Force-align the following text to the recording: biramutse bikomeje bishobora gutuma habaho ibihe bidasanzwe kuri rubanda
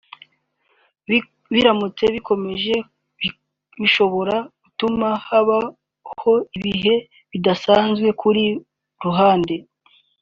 biramutse 1.53 2.03
bikomeje 2.15 2.75
bishobora 3.81 4.35
gutuma 4.63 5.07
habaho 5.27 6.33
ibihe 6.57 6.95
bidasanzwe 7.31 8.07
kuri 8.21 8.43
rubanda 9.03 9.53